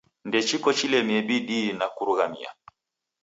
[0.27, 2.49] Ndechiko chilemie bidii na kurumaghia.